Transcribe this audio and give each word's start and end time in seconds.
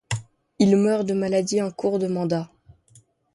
Il 0.57 0.77
meurt 0.77 1.05
de 1.05 1.13
maladie 1.13 1.61
en 1.61 1.69
cours 1.69 1.99
de 1.99 2.07
mandat. 2.07 2.49